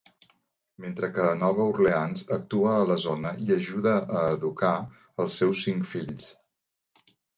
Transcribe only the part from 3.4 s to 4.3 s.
i ajuda a